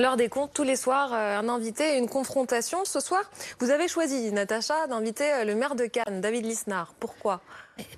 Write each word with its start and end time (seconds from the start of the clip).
L'heure 0.00 0.16
des 0.18 0.28
comptes, 0.28 0.52
tous 0.52 0.62
les 0.62 0.76
soirs, 0.76 1.14
euh, 1.14 1.38
un 1.38 1.48
invité, 1.48 1.96
une 1.96 2.08
confrontation. 2.08 2.84
Ce 2.84 3.00
soir, 3.00 3.22
vous 3.60 3.70
avez 3.70 3.88
choisi, 3.88 4.30
Natacha, 4.30 4.86
d'inviter 4.88 5.32
euh, 5.32 5.44
le 5.44 5.54
maire 5.54 5.74
de 5.74 5.86
Cannes, 5.86 6.20
David 6.20 6.44
Lisnard. 6.44 6.92
Pourquoi? 7.00 7.40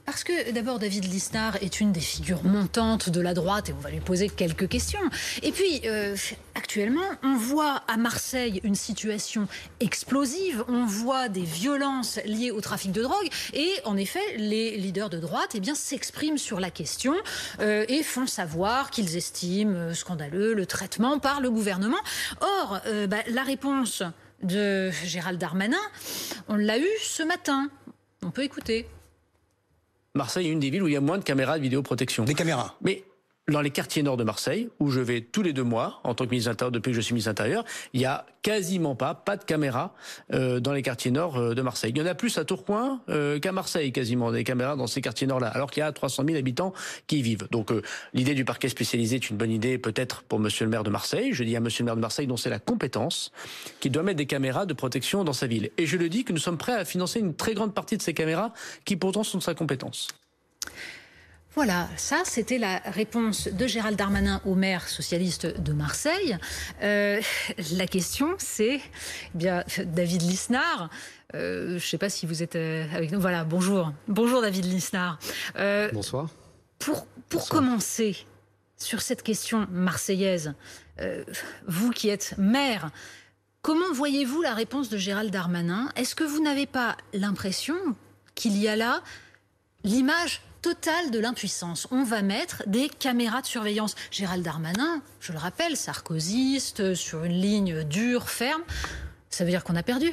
Parce 0.04 0.24
que 0.24 0.50
d'abord, 0.50 0.78
David 0.78 1.04
Lisnard 1.04 1.56
est 1.62 1.80
une 1.80 1.92
des 1.92 2.00
figures 2.00 2.42
montantes 2.42 3.10
de 3.10 3.20
la 3.20 3.34
droite 3.34 3.68
et 3.68 3.72
on 3.72 3.80
va 3.80 3.90
lui 3.90 4.00
poser 4.00 4.28
quelques 4.28 4.68
questions. 4.68 5.00
Et 5.42 5.52
puis, 5.52 5.82
euh, 5.84 6.16
actuellement, 6.56 7.08
on 7.22 7.36
voit 7.36 7.82
à 7.86 7.96
Marseille 7.96 8.60
une 8.64 8.74
situation 8.74 9.46
explosive, 9.78 10.64
on 10.66 10.84
voit 10.84 11.28
des 11.28 11.42
violences 11.42 12.18
liées 12.24 12.50
au 12.50 12.60
trafic 12.60 12.90
de 12.90 13.02
drogue 13.02 13.28
et 13.52 13.70
en 13.84 13.96
effet, 13.96 14.36
les 14.36 14.76
leaders 14.76 15.10
de 15.10 15.18
droite 15.18 15.50
eh 15.54 15.60
bien, 15.60 15.74
s'expriment 15.76 16.38
sur 16.38 16.58
la 16.58 16.70
question 16.70 17.14
euh, 17.60 17.84
et 17.88 18.02
font 18.02 18.26
savoir 18.26 18.90
qu'ils 18.90 19.16
estiment 19.16 19.76
euh, 19.76 19.94
scandaleux 19.94 20.54
le 20.54 20.66
traitement 20.66 21.20
par 21.20 21.40
le 21.40 21.50
gouvernement. 21.50 21.98
Or, 22.40 22.80
bah, 23.08 23.18
la 23.28 23.42
réponse 23.42 24.02
de 24.42 24.90
Gérald 25.04 25.38
Darmanin, 25.38 25.76
on 26.48 26.56
l'a 26.56 26.78
eu 26.78 26.88
ce 27.02 27.22
matin. 27.22 27.68
On 28.22 28.30
peut 28.30 28.42
écouter. 28.42 28.88
Marseille 30.18 30.48
est 30.48 30.50
une 30.50 30.58
des 30.58 30.68
villes 30.68 30.82
où 30.82 30.88
il 30.88 30.94
y 30.94 30.96
a 30.96 31.00
moins 31.00 31.16
de 31.16 31.22
caméras 31.22 31.58
de 31.58 31.62
vidéoprotection. 31.62 32.24
Des 32.24 32.34
caméras 32.34 32.76
Mais 32.82 33.04
dans 33.48 33.60
les 33.62 33.70
quartiers 33.70 34.02
nord 34.02 34.16
de 34.16 34.24
Marseille, 34.24 34.68
où 34.78 34.90
je 34.90 35.00
vais 35.00 35.22
tous 35.22 35.42
les 35.42 35.52
deux 35.52 35.62
mois, 35.62 36.00
en 36.04 36.14
tant 36.14 36.24
que 36.26 36.30
ministre 36.30 36.50
intérieur, 36.50 36.70
depuis 36.70 36.90
que 36.90 36.96
je 36.96 37.00
suis 37.00 37.14
ministre 37.14 37.30
intérieur, 37.30 37.64
il 37.94 38.00
y 38.00 38.04
a 38.04 38.26
quasiment 38.42 38.94
pas, 38.94 39.14
pas 39.14 39.36
de 39.36 39.44
caméras 39.44 39.94
euh, 40.32 40.60
dans 40.60 40.72
les 40.72 40.82
quartiers 40.82 41.10
nord 41.10 41.36
euh, 41.36 41.54
de 41.54 41.62
Marseille. 41.62 41.92
Il 41.94 41.98
y 41.98 42.02
en 42.02 42.06
a 42.06 42.14
plus 42.14 42.38
à 42.38 42.44
Tourcoing 42.44 43.00
euh, 43.08 43.38
qu'à 43.40 43.52
Marseille, 43.52 43.90
quasiment, 43.92 44.30
des 44.30 44.44
caméras 44.44 44.76
dans 44.76 44.86
ces 44.86 45.00
quartiers 45.00 45.26
nord-là, 45.26 45.48
alors 45.48 45.70
qu'il 45.70 45.80
y 45.80 45.84
a 45.84 45.90
300 45.92 46.24
000 46.26 46.38
habitants 46.38 46.72
qui 47.06 47.18
y 47.18 47.22
vivent. 47.22 47.48
Donc 47.50 47.72
l'idée 48.12 48.34
du 48.34 48.44
parquet 48.44 48.68
spécialisé 48.68 49.16
est 49.16 49.30
une 49.30 49.36
bonne 49.36 49.50
idée 49.50 49.78
peut-être 49.78 50.22
pour 50.22 50.38
monsieur 50.38 50.64
le 50.64 50.70
maire 50.70 50.84
de 50.84 50.90
Marseille. 50.90 51.32
Je 51.32 51.42
dis 51.42 51.56
à 51.56 51.60
monsieur 51.60 51.82
le 51.82 51.86
maire 51.86 51.96
de 51.96 52.00
Marseille 52.00 52.26
dont 52.26 52.36
c'est 52.36 52.50
la 52.50 52.58
compétence, 52.58 53.32
qui 53.80 53.90
doit 53.90 54.02
mettre 54.02 54.18
des 54.18 54.26
caméras 54.26 54.66
de 54.66 54.74
protection 54.74 55.24
dans 55.24 55.32
sa 55.32 55.46
ville. 55.46 55.70
Et 55.78 55.86
je 55.86 55.96
le 55.96 56.08
dis 56.08 56.24
que 56.24 56.32
nous 56.32 56.38
sommes 56.38 56.58
prêts 56.58 56.74
à 56.74 56.84
financer 56.84 57.20
une 57.20 57.34
très 57.34 57.54
grande 57.54 57.74
partie 57.74 57.96
de 57.96 58.02
ces 58.02 58.14
caméras 58.14 58.52
qui 58.84 58.96
pourtant 58.96 59.24
sont 59.24 59.38
de 59.38 59.42
sa 59.42 59.54
compétence. 59.54 60.08
Voilà, 61.58 61.88
ça 61.96 62.22
c'était 62.24 62.56
la 62.56 62.78
réponse 62.84 63.48
de 63.48 63.66
Gérald 63.66 63.98
Darmanin 63.98 64.40
au 64.44 64.54
maire 64.54 64.86
socialiste 64.86 65.60
de 65.60 65.72
Marseille. 65.72 66.38
Euh, 66.84 67.20
la 67.72 67.88
question 67.88 68.36
c'est, 68.38 68.76
eh 68.76 68.80
bien 69.34 69.64
David 69.86 70.22
Lisnard, 70.22 70.88
euh, 71.34 71.70
je 71.70 71.74
ne 71.74 71.78
sais 71.80 71.98
pas 71.98 72.10
si 72.10 72.26
vous 72.26 72.44
êtes 72.44 72.54
euh, 72.54 72.86
avec 72.94 73.10
nous. 73.10 73.20
Voilà, 73.20 73.42
bonjour, 73.42 73.92
bonjour 74.06 74.40
David 74.40 74.66
Lisnard. 74.66 75.18
Bonsoir. 75.92 76.28
Pour 76.78 77.08
pour 77.28 77.48
commencer 77.48 78.16
sur 78.76 79.02
cette 79.02 79.24
question 79.24 79.66
marseillaise, 79.72 80.54
vous 81.66 81.90
qui 81.90 82.08
êtes 82.08 82.36
maire. 82.38 82.92
Comment 83.62 83.92
voyez-vous 83.92 84.42
la 84.42 84.54
réponse 84.54 84.90
de 84.90 84.96
Gérald 84.96 85.32
Darmanin? 85.32 85.88
Est-ce 85.96 86.14
que 86.14 86.22
vous 86.22 86.40
n'avez 86.40 86.66
pas 86.66 86.96
l'impression 87.12 87.74
qu'il 88.36 88.56
y 88.56 88.68
a 88.68 88.76
là 88.76 89.02
l'image 89.82 90.42
totale 90.62 91.10
de 91.10 91.18
l'impuissance. 91.18 91.86
On 91.90 92.04
va 92.04 92.22
mettre 92.22 92.62
des 92.66 92.88
caméras 92.88 93.42
de 93.42 93.46
surveillance. 93.46 93.94
Gérald 94.10 94.44
Darmanin, 94.44 95.02
je 95.20 95.32
le 95.32 95.38
rappelle, 95.38 95.76
sarkozyste, 95.76 96.94
sur 96.94 97.24
une 97.24 97.40
ligne 97.40 97.84
dure, 97.84 98.28
ferme, 98.30 98.62
ça 99.30 99.44
veut 99.44 99.50
dire 99.50 99.64
qu'on 99.64 99.76
a 99.76 99.82
perdu. 99.82 100.12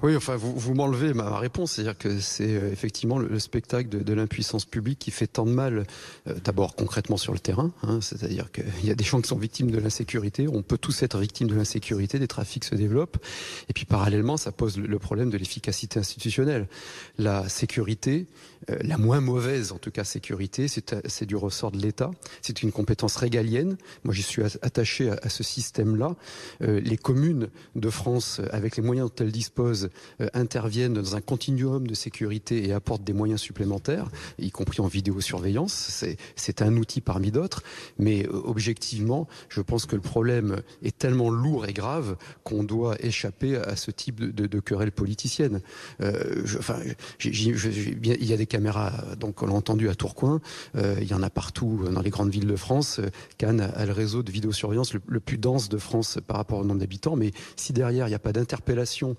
Oui, 0.00 0.14
enfin, 0.14 0.36
vous, 0.36 0.56
vous 0.56 0.74
m'enlevez 0.74 1.12
ma, 1.12 1.38
réponse. 1.38 1.72
C'est-à-dire 1.72 1.98
que 1.98 2.20
c'est 2.20 2.54
euh, 2.54 2.70
effectivement 2.70 3.18
le, 3.18 3.36
spectacle 3.40 3.88
de, 3.88 3.98
de 3.98 4.12
l'impuissance 4.12 4.64
publique 4.64 5.00
qui 5.00 5.10
fait 5.10 5.26
tant 5.26 5.44
de 5.44 5.50
mal, 5.50 5.86
euh, 6.28 6.34
d'abord 6.44 6.76
concrètement 6.76 7.16
sur 7.16 7.32
le 7.32 7.40
terrain. 7.40 7.72
Hein, 7.82 7.98
C'est-à-dire 8.00 8.52
qu'il 8.52 8.64
y 8.84 8.92
a 8.92 8.94
des 8.94 9.02
gens 9.02 9.20
qui 9.20 9.28
sont 9.28 9.38
victimes 9.38 9.72
de 9.72 9.78
l'insécurité. 9.78 10.46
On 10.46 10.62
peut 10.62 10.78
tous 10.78 11.02
être 11.02 11.18
victimes 11.18 11.48
de 11.48 11.56
l'insécurité. 11.56 12.20
Des 12.20 12.28
trafics 12.28 12.64
se 12.64 12.76
développent. 12.76 13.18
Et 13.68 13.72
puis 13.72 13.86
parallèlement, 13.86 14.36
ça 14.36 14.52
pose 14.52 14.78
le, 14.78 14.98
problème 15.00 15.30
de 15.30 15.36
l'efficacité 15.36 15.98
institutionnelle. 15.98 16.68
La 17.18 17.48
sécurité, 17.48 18.26
euh, 18.70 18.78
la 18.82 18.98
moins 18.98 19.20
mauvaise 19.20 19.72
en 19.72 19.78
tout 19.78 19.90
cas 19.90 20.04
sécurité, 20.04 20.68
c'est 20.68 21.26
du 21.26 21.34
ressort 21.34 21.72
de 21.72 21.78
l'État. 21.78 22.12
C'est 22.40 22.62
une 22.62 22.70
compétence 22.70 23.16
régalienne. 23.16 23.76
Moi, 24.04 24.14
j'y 24.14 24.22
suis 24.22 24.42
attaché 24.62 25.10
à, 25.10 25.18
à 25.22 25.28
ce 25.28 25.42
système-là. 25.42 26.14
les 26.60 26.96
communes 26.96 27.48
de 27.74 27.90
France, 27.90 28.40
avec 28.52 28.76
les 28.76 28.82
moyens 28.82 29.08
dont 29.08 29.24
elles 29.24 29.32
disposent, 29.32 29.87
euh, 30.20 30.28
interviennent 30.34 30.94
dans 30.94 31.16
un 31.16 31.20
continuum 31.20 31.86
de 31.86 31.94
sécurité 31.94 32.66
et 32.66 32.72
apportent 32.72 33.04
des 33.04 33.12
moyens 33.12 33.40
supplémentaires, 33.40 34.08
y 34.38 34.50
compris 34.50 34.80
en 34.80 34.86
vidéosurveillance. 34.86 36.04
C'est 36.36 36.62
un 36.62 36.76
outil 36.76 37.00
parmi 37.00 37.30
d'autres, 37.30 37.62
mais 37.98 38.26
euh, 38.26 38.40
objectivement, 38.44 39.28
je 39.48 39.60
pense 39.60 39.86
que 39.86 39.96
le 39.96 40.02
problème 40.02 40.62
est 40.82 40.96
tellement 40.96 41.30
lourd 41.30 41.66
et 41.66 41.72
grave 41.72 42.16
qu'on 42.44 42.64
doit 42.64 42.96
échapper 43.04 43.56
à 43.56 43.76
ce 43.76 43.90
type 43.90 44.20
de, 44.20 44.30
de, 44.30 44.46
de 44.46 44.60
querelle 44.60 44.92
politicienne. 44.92 45.60
Euh, 46.00 46.44
il 47.24 48.26
y 48.26 48.32
a 48.32 48.36
des 48.36 48.46
caméras, 48.46 48.92
donc 49.18 49.42
on 49.42 49.46
l'a 49.46 49.54
entendu 49.54 49.88
à 49.88 49.94
Tourcoing, 49.94 50.40
il 50.74 51.06
y 51.06 51.14
en 51.14 51.22
a 51.22 51.30
partout 51.30 51.84
dans 51.90 52.00
les 52.00 52.10
grandes 52.10 52.30
villes 52.30 52.46
de 52.46 52.56
France. 52.56 53.00
Cannes 53.38 53.60
a 53.60 53.86
le 53.86 53.92
réseau 53.92 54.22
de 54.22 54.30
vidéosurveillance 54.30 54.94
le, 54.94 55.00
le 55.06 55.20
plus 55.20 55.38
dense 55.38 55.68
de 55.68 55.78
France 55.78 56.18
par 56.26 56.36
rapport 56.36 56.58
au 56.58 56.64
nombre 56.64 56.80
d'habitants, 56.80 57.16
mais 57.16 57.32
si 57.56 57.72
derrière 57.72 58.06
il 58.06 58.10
n'y 58.10 58.14
a 58.14 58.18
pas 58.18 58.32
d'interpellation, 58.32 59.16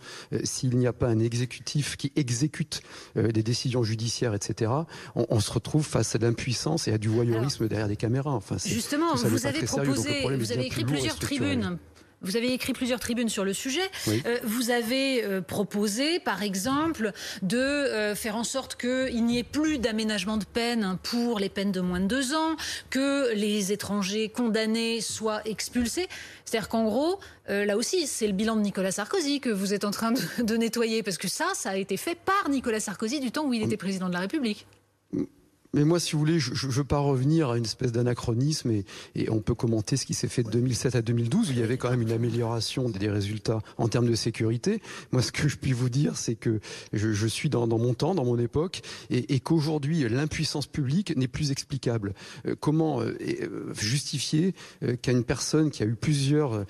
s'il 0.59 0.78
n'y 0.78 0.88
a 0.88 0.94
pas 0.94 1.08
un 1.08 1.20
exécutif 1.20 1.96
qui 1.96 2.12
exécute 2.16 2.81
euh, 3.18 3.31
des 3.31 3.44
décisions 3.44 3.84
judiciaires, 3.84 4.34
etc., 4.34 4.72
on, 5.16 5.25
on, 5.30 5.40
se 5.40 5.52
retrouve 5.52 5.86
face 5.86 6.16
à 6.16 6.18
l'impuissance 6.18 6.88
et 6.88 6.92
à 6.92 6.97
du 6.97 7.08
voyeurisme 7.08 7.68
derrière 7.68 7.88
des 7.88 7.96
caméras. 7.96 8.31
Enfin, 8.31 8.58
justement, 8.64 9.16
vous 9.16 9.46
avez 9.46 9.64
proposé, 9.64 10.38
vous 10.38 10.52
avez 10.52 10.66
écrit 10.66 10.84
plusieurs 10.84 11.18
tribunes 11.18 11.78
vous 12.22 12.35
avez 12.35 12.53
écrit 12.53 12.74
plusieurs 12.74 13.00
tribunes 13.00 13.30
sur 13.30 13.46
le 13.46 13.53
sujet. 13.53 13.90
Oui. 14.07 14.22
Euh, 14.25 14.38
vous 14.44 14.72
avez 14.72 15.24
euh, 15.24 15.41
proposé, 15.41 16.19
par 16.19 16.44
exemple, 16.44 17.12
de 17.41 17.57
euh, 17.57 18.16
faire 18.16 18.35
en 18.35 18.44
sorte 18.44 18.75
qu'il 18.75 19.25
n'y 19.25 19.40
ait 19.40 19.44
plus 19.44 19.78
d'aménagement 19.80 20.38
de 20.38 20.46
peine 20.46 20.97
pour 21.03 21.40
les 21.40 21.50
peines 21.50 21.72
de 21.72 21.81
moins 21.81 22.00
de 22.00 22.07
deux 22.07 22.34
ans, 22.34 22.56
que 22.90 23.34
les 23.34 23.72
étrangers 23.72 24.30
condamnés 24.30 25.02
soient 25.02 25.41
expulsés. 25.46 26.07
C'est-à-dire 26.46 26.69
qu'en 26.69 26.84
gros, 26.84 27.19
là 27.47 27.78
aussi, 27.78 28.07
c'est 28.07 28.28
le 28.28 28.34
bilan 28.34 28.56
de 28.56 28.62
Nicolas 28.62 28.91
Sarkozy 28.91 29.40
que 29.40 29.50
vous 29.50 29.74
êtes 29.74 29.86
en 29.86 29.91
train 29.91 30.12
de, 30.12 30.22
de 30.44 30.57
nettoyer, 30.57 31.03
parce 31.03 31.18
que 31.18 31.28
ça, 31.28 31.46
ça 31.53 31.72
a 31.72 31.75
été 31.75 31.96
fait 31.97 32.16
par 32.16 32.50
Nicolas 32.50 32.80
Sarkozy 32.80 33.19
du 33.19 33.31
temps 33.31 33.46
où 33.46 33.53
il 33.53 33.62
était 33.62 33.78
président 33.78 34.07
de 34.07 34.13
la 34.13 34.19
République. 34.19 34.66
Mais 35.74 35.84
moi, 35.84 36.00
si 36.00 36.13
vous 36.13 36.19
voulez, 36.19 36.40
je 36.40 36.66
ne 36.66 36.72
veux 36.72 36.84
pas 36.84 36.97
revenir 36.97 37.52
à 37.52 37.57
une 37.57 37.63
espèce 37.63 37.91
d'anachronisme 37.91 38.72
et, 38.72 39.30
on 39.30 39.40
peut 39.40 39.53
commenter 39.53 39.97
ce 39.97 40.06
qui 40.06 40.16
s'est 40.16 40.28
fait 40.28 40.41
de 40.41 40.50
2007 40.50 40.96
à 40.96 41.02
2012 41.02 41.50
où 41.50 41.52
il 41.52 41.59
y 41.59 41.63
avait 41.63 41.78
quand 41.78 41.91
même 41.91 42.02
une 42.02 42.12
amélioration 42.12 42.90
des 42.90 43.09
résultats 43.09 43.59
en 43.78 43.88
termes 43.88 44.07
de 44.07 44.16
sécurité. 44.16 44.81
Moi, 45.12 45.22
ce 45.22 45.31
que 45.31 45.47
je 45.47 45.57
puis 45.57 45.74
vous 45.74 45.90
dire, 45.90 46.18
c'est 46.18 46.34
que 46.34 46.59
je, 46.94 47.28
suis 47.28 47.50
dans, 47.50 47.68
mon 47.68 47.94
temps, 47.94 48.16
dans 48.16 48.25
mon 48.25 48.40
époque, 48.40 48.81
et, 49.12 49.40
qu'aujourd'hui, 49.40 50.07
l'impuissance 50.09 50.66
publique 50.66 51.16
n'est 51.16 51.28
plus 51.28 51.52
explicable. 51.52 52.13
Euh, 52.47 52.56
comment 52.59 53.01
euh, 53.01 53.16
euh 53.22 53.74
justifier 53.80 54.56
euh, 54.84 54.96
qu'à 54.96 55.12
une 55.12 55.24
personne 55.24 55.69
qui 55.69 55.84
a 55.84 55.86
eu 55.86 55.96
plusieurs 55.96 56.66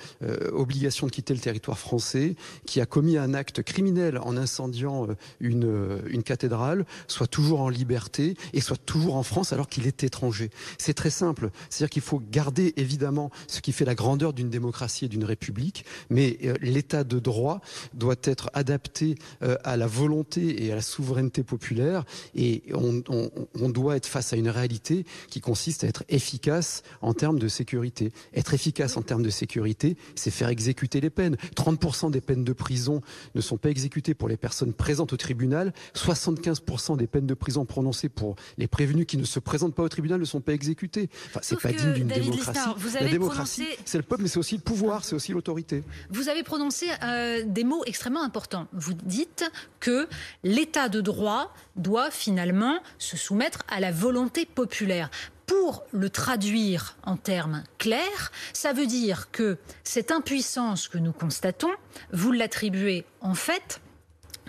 obligations 0.52 1.08
de 1.08 1.12
quitter 1.12 1.34
le 1.34 1.40
territoire 1.40 1.80
français, 1.80 2.36
qui 2.66 2.82
a 2.82 2.86
commis 2.86 3.18
un 3.18 3.34
acte 3.34 3.64
criminel 3.64 4.18
en 4.18 4.36
incendiant 4.38 5.08
une, 5.40 6.02
une 6.08 6.24
cathédrale, 6.24 6.86
soit 7.08 7.28
toujours 7.28 7.62
en 7.62 7.70
liberté 7.70 8.36
et 8.54 8.62
soit 8.62 8.78
toujours 8.90 9.18
en 9.18 9.24
France 9.24 9.54
alors 9.54 9.68
qu'il 9.68 9.86
est 9.86 10.04
étranger. 10.04 10.50
C'est 10.80 10.96
très 10.96 11.12
simple. 11.12 11.52
C'est-à-dire 11.70 11.92
qu'il 11.92 12.02
faut 12.02 12.20
garder 12.20 12.74
évidemment 12.76 13.30
ce 13.46 13.62
qui 13.62 13.72
fait 13.72 13.86
la 13.86 13.94
grandeur 13.94 14.34
d'une 14.34 14.50
démocratie 14.50 15.06
et 15.06 15.08
d'une 15.08 15.26
république, 15.26 15.86
mais 16.10 16.40
euh, 16.46 16.56
l'état 16.60 17.04
de 17.04 17.20
droit 17.20 17.62
doit 17.94 18.16
être 18.24 18.50
adapté 18.56 19.14
euh, 19.44 19.58
à 19.64 19.78
la 19.78 19.86
volonté 19.86 20.66
et 20.66 20.72
à 20.72 20.76
la 20.76 20.82
souveraineté 20.82 21.44
populaire 21.44 22.04
et 22.34 22.64
on, 22.74 23.70
doit 23.70 23.96
être 23.96 24.08
face 24.08 24.34
à 24.34 24.38
une 24.38 24.50
réalité 24.50 25.06
qui 25.30 25.40
consiste 25.40 25.84
à 25.84 25.88
être 25.88 26.04
efficace 26.10 26.82
en 27.02 27.14
termes 27.14 27.38
de 27.38 27.48
sécurité. 27.48 28.12
Être 28.34 28.56
efficace 28.56 28.98
en 28.98 29.04
termes 29.04 29.22
de 29.22 29.30
sécurité, 29.30 29.98
c'est 30.16 30.32
faire 30.32 30.50
exécuter 30.50 31.00
les 31.00 31.12
peines. 31.12 31.38
30% 31.56 32.10
des 32.10 32.22
peines 32.22 32.44
de 32.44 32.54
prison 32.54 33.02
ne 33.36 33.42
sont 33.42 33.58
pas 33.58 33.70
exécutées 33.70 34.16
pour 34.16 34.30
les 34.30 34.38
personnes 34.38 34.74
présentes 34.74 35.14
au 35.14 35.18
tribunal, 35.18 35.74
75% 35.94 36.98
des 36.98 37.06
peines 37.06 37.28
de 37.28 37.36
prison 37.36 37.66
prononcées 37.66 38.10
pour 38.10 38.36
les 38.58 38.68
prévenus 38.80 39.08
qui 39.08 39.18
ne 39.18 39.26
se 39.26 39.40
présentent 39.40 39.76
pas 39.76 39.84
au 39.84 39.90
tribunal 39.90 40.22
ne 40.22 40.26
sont 40.26 40.40
pas 40.40 40.54
exécutés. 40.54 41.10
Enfin, 41.28 41.42
c'est 41.44 41.60
pas 41.60 41.74
digne 41.74 41.92
d'une 41.92 42.08
démocratie. 42.08 42.38
Listar, 42.38 42.78
vous 42.78 42.96
avez 42.96 43.06
la 43.08 43.12
démocratie, 43.12 43.64
prononcé... 43.64 43.84
c'est 43.84 43.98
le 43.98 44.06
peuple, 44.06 44.22
mais 44.22 44.30
c'est 44.30 44.40
aussi 44.40 44.56
le 44.56 44.62
pouvoir, 44.62 45.04
c'est 45.04 45.16
aussi 45.16 45.34
l'autorité. 45.34 45.84
Vous 46.10 46.30
avez 46.30 46.44
prononcé 46.44 46.86
euh, 47.04 47.44
des 47.46 47.66
mots 47.66 47.84
extrêmement 47.86 48.24
importants. 48.24 48.68
Vous 48.72 48.94
dites 48.94 49.44
que 49.82 50.08
l'État 50.46 50.88
de 50.88 51.02
droit 51.02 51.54
doit 51.76 52.10
finalement 52.10 52.80
se 53.00 53.18
soumettre 53.18 53.64
à 53.68 53.82
la 53.82 53.92
volonté 53.92 54.46
populaire 54.46 55.12
pour 55.46 55.84
le 55.92 56.10
traduire 56.10 56.96
en 57.04 57.18
termes 57.18 57.64
clairs, 57.80 58.32
ça 58.54 58.72
veut 58.72 58.88
dire 58.88 59.30
que 59.32 59.58
cette 59.84 60.12
impuissance 60.12 60.88
que 60.88 60.98
nous 60.98 61.12
constatons, 61.12 61.72
vous 62.14 62.32
l'attribuez 62.32 63.04
en 63.20 63.34
fait 63.34 63.82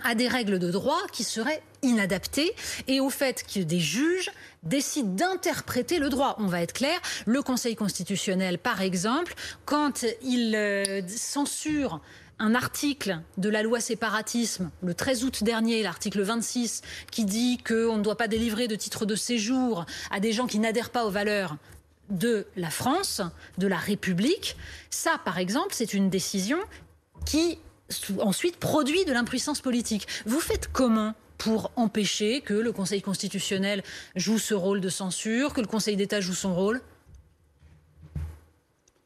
à 0.05 0.15
des 0.15 0.29
règles 0.29 0.57
de 0.57 0.71
droit 0.71 1.01
qui 1.11 1.25
seraient 1.25 1.63
inadapté 1.81 2.53
et 2.87 2.99
au 2.99 3.09
fait 3.09 3.43
que 3.43 3.59
des 3.59 3.79
juges 3.79 4.31
décident 4.63 5.09
d'interpréter 5.09 5.99
le 5.99 6.09
droit. 6.09 6.35
On 6.39 6.47
va 6.47 6.61
être 6.61 6.73
clair, 6.73 6.99
le 7.25 7.41
Conseil 7.41 7.75
constitutionnel, 7.75 8.57
par 8.59 8.81
exemple, 8.81 9.33
quand 9.65 10.05
il 10.21 10.55
euh, 10.55 11.01
censure 11.07 12.01
un 12.39 12.55
article 12.55 13.19
de 13.37 13.49
la 13.49 13.61
loi 13.61 13.79
séparatisme 13.79 14.71
le 14.81 14.95
13 14.95 15.23
août 15.23 15.43
dernier, 15.43 15.83
l'article 15.83 16.21
26, 16.21 16.81
qui 17.11 17.23
dit 17.23 17.59
qu'on 17.59 17.97
ne 17.97 18.03
doit 18.03 18.17
pas 18.17 18.27
délivrer 18.27 18.67
de 18.67 18.75
titre 18.75 19.05
de 19.05 19.15
séjour 19.15 19.85
à 20.09 20.19
des 20.19 20.31
gens 20.31 20.47
qui 20.47 20.57
n'adhèrent 20.57 20.89
pas 20.89 21.05
aux 21.05 21.11
valeurs 21.11 21.55
de 22.09 22.47
la 22.55 22.71
France, 22.71 23.21
de 23.59 23.67
la 23.67 23.77
République. 23.77 24.57
Ça, 24.89 25.19
par 25.23 25.37
exemple, 25.37 25.69
c'est 25.71 25.93
une 25.93 26.09
décision 26.09 26.57
qui 27.25 27.59
ensuite 28.19 28.57
produit 28.57 29.05
de 29.05 29.13
l'impuissance 29.13 29.61
politique. 29.61 30.07
Vous 30.25 30.39
faites 30.39 30.69
comment 30.71 31.13
pour 31.41 31.71
empêcher 31.75 32.41
que 32.41 32.53
le 32.53 32.71
Conseil 32.71 33.01
constitutionnel 33.01 33.81
joue 34.15 34.37
ce 34.37 34.53
rôle 34.53 34.79
de 34.79 34.89
censure, 34.89 35.53
que 35.53 35.61
le 35.61 35.65
Conseil 35.65 35.95
d'État 35.95 36.21
joue 36.21 36.35
son 36.35 36.53
rôle 36.53 36.81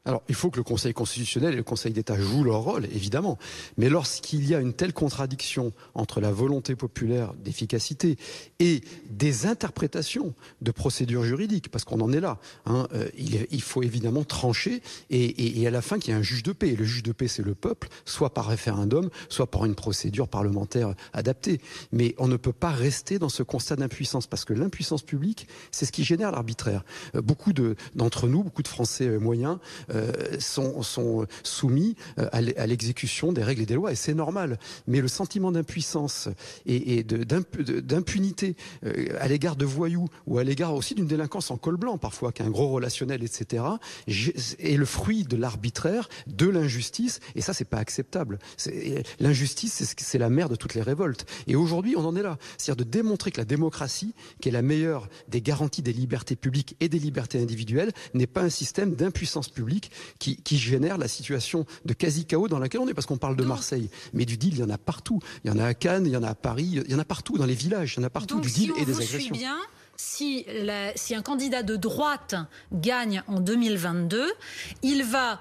alors, 0.06 0.22
il 0.28 0.36
faut 0.36 0.50
que 0.50 0.56
le 0.56 0.62
Conseil 0.62 0.94
constitutionnel 0.94 1.54
et 1.54 1.56
le 1.56 1.64
Conseil 1.64 1.92
d'État 1.92 2.16
jouent 2.16 2.44
leur 2.44 2.60
rôle, 2.60 2.84
évidemment. 2.86 3.38
Mais 3.76 3.88
lorsqu'il 3.88 4.48
y 4.48 4.54
a 4.54 4.60
une 4.60 4.72
telle 4.72 4.92
contradiction 4.92 5.72
entre 5.94 6.20
la 6.20 6.30
volonté 6.30 6.76
populaire 6.76 7.34
d'efficacité 7.34 8.16
et 8.60 8.82
des 9.10 9.46
interprétations 9.46 10.32
de 10.62 10.70
procédures 10.70 11.24
juridiques, 11.24 11.72
parce 11.72 11.84
qu'on 11.84 12.00
en 12.00 12.12
est 12.12 12.20
là, 12.20 12.38
hein, 12.66 12.86
euh, 12.94 13.08
il, 13.18 13.62
faut 13.62 13.82
évidemment 13.82 14.22
trancher 14.22 14.80
et, 15.10 15.66
à 15.66 15.70
la 15.72 15.82
fin 15.82 15.98
qu'il 15.98 16.14
y 16.14 16.16
ait 16.16 16.20
un 16.20 16.22
juge 16.22 16.44
de 16.44 16.52
paix. 16.52 16.68
Et 16.68 16.76
le 16.76 16.84
juge 16.84 17.02
de 17.02 17.10
paix, 17.10 17.26
c'est 17.26 17.42
le 17.42 17.56
peuple, 17.56 17.88
soit 18.04 18.32
par 18.32 18.46
référendum, 18.46 19.10
soit 19.28 19.50
par 19.50 19.64
une 19.64 19.74
procédure 19.74 20.28
parlementaire 20.28 20.94
adaptée. 21.14 21.60
Mais 21.90 22.14
on 22.18 22.28
ne 22.28 22.36
peut 22.36 22.52
pas 22.52 22.70
rester 22.70 23.18
dans 23.18 23.28
ce 23.28 23.42
constat 23.42 23.74
d'impuissance, 23.74 24.28
parce 24.28 24.44
que 24.44 24.54
l'impuissance 24.54 25.02
publique, 25.02 25.48
c'est 25.72 25.84
ce 25.84 25.90
qui 25.90 26.04
génère 26.04 26.30
l'arbitraire. 26.30 26.84
Euh, 27.16 27.22
beaucoup 27.22 27.52
d'entre 27.52 28.28
nous, 28.28 28.44
beaucoup 28.44 28.62
de 28.62 28.68
Français 28.68 29.08
euh, 29.08 29.18
moyens, 29.18 29.58
sont, 30.38 30.82
sont, 30.82 31.26
soumis 31.42 31.96
euh, 32.18 32.28
à 32.32 32.66
l'exécution 32.66 33.32
des 33.32 33.42
règles 33.42 33.62
et 33.62 33.66
des 33.66 33.74
lois, 33.74 33.92
et 33.92 33.94
c'est 33.94 34.14
normal. 34.14 34.58
Mais 34.86 35.00
le 35.00 35.08
sentiment 35.08 35.52
d'impuissance 35.52 36.28
et, 36.66 36.98
et 36.98 37.04
d'impunité 37.04 38.56
euh, 38.84 39.08
à 39.20 39.28
l'égard 39.28 39.56
de 39.56 39.64
voyous 39.64 40.08
ou 40.26 40.38
à 40.38 40.44
l'égard 40.44 40.74
aussi 40.74 40.94
d'une 40.94 41.06
délinquance 41.06 41.50
en 41.50 41.56
col 41.56 41.76
blanc, 41.76 41.98
parfois, 41.98 42.32
qui 42.32 42.42
a 42.42 42.46
un 42.46 42.50
gros 42.50 42.68
relationnel, 42.68 43.22
etc., 43.22 43.64
est 44.06 44.76
le 44.76 44.84
fruit 44.84 45.24
de 45.24 45.36
l'arbitraire, 45.36 46.08
de 46.26 46.46
l'injustice, 46.46 47.20
et 47.34 47.40
ça, 47.40 47.52
c'est 47.52 47.64
pas 47.64 47.78
acceptable. 47.78 48.38
L'injustice, 49.20 49.94
c'est 49.96 50.18
la 50.18 50.30
mère 50.30 50.48
de 50.48 50.56
toutes 50.56 50.74
les 50.74 50.82
révoltes. 50.82 51.26
Et 51.46 51.56
aujourd'hui, 51.56 51.94
on 51.96 52.04
en 52.04 52.16
est 52.16 52.22
là. 52.22 52.38
C'est-à-dire 52.58 52.84
de 52.84 52.90
démontrer 52.90 53.30
que 53.30 53.38
la 53.38 53.44
démocratie, 53.44 54.14
qui 54.40 54.48
est 54.48 54.52
la 54.52 54.62
meilleure 54.62 55.08
des 55.28 55.40
garanties 55.40 55.82
des 55.82 55.92
libertés 55.92 56.36
publiques 56.36 56.76
et 56.80 56.88
des 56.88 56.98
libertés 56.98 57.40
individuelles, 57.40 57.92
n'est 58.14 58.26
pas 58.26 58.42
un 58.42 58.50
système 58.50 58.94
d'impuissance 58.94 59.48
publique 59.48 59.85
qui, 60.18 60.58
génère 60.58 60.98
la 60.98 61.08
situation 61.08 61.66
de 61.84 61.92
quasi-chaos 61.92 62.48
dans 62.48 62.58
laquelle 62.58 62.80
on 62.80 62.88
est, 62.88 62.94
parce 62.94 63.06
qu'on 63.06 63.18
parle 63.18 63.36
de 63.36 63.44
Marseille. 63.44 63.90
Mais 64.12 64.24
du 64.24 64.36
deal, 64.36 64.54
il 64.54 64.60
y 64.60 64.62
en 64.62 64.70
a 64.70 64.78
partout. 64.78 65.20
Il 65.44 65.48
y 65.48 65.50
en 65.54 65.58
a 65.58 65.66
à 65.66 65.74
Cannes, 65.74 66.06
il 66.06 66.12
y 66.12 66.16
en 66.16 66.22
a 66.22 66.30
à 66.30 66.34
Paris, 66.34 66.82
il 66.86 66.90
y 66.90 66.94
en 66.94 66.98
a 66.98 67.04
partout 67.04 67.38
dans 67.38 67.46
les 67.46 67.54
villages, 67.54 67.94
il 67.94 68.00
y 68.00 68.02
en 68.02 68.06
a 68.06 68.10
partout 68.10 68.40
du 68.40 68.50
deal 68.50 68.72
et 68.78 68.84
des 68.84 69.00
agressions. 69.00 69.34
Bien, 69.34 69.58
si, 69.96 70.46
si 70.94 71.14
un 71.14 71.22
candidat 71.22 71.62
de 71.62 71.76
droite 71.76 72.34
gagne 72.72 73.22
en 73.26 73.40
2022, 73.40 74.32
il 74.82 75.04
va 75.04 75.40